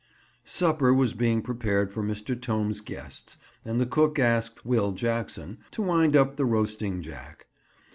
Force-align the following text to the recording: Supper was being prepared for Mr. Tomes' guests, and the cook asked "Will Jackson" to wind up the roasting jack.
Supper 0.45 0.95
was 0.95 1.13
being 1.13 1.43
prepared 1.43 1.91
for 1.91 2.01
Mr. 2.01 2.33
Tomes' 2.35 2.81
guests, 2.81 3.37
and 3.63 3.79
the 3.79 3.85
cook 3.85 4.17
asked 4.17 4.65
"Will 4.65 4.93
Jackson" 4.93 5.59
to 5.69 5.83
wind 5.83 6.15
up 6.15 6.37
the 6.37 6.45
roasting 6.45 7.03
jack. 7.03 7.45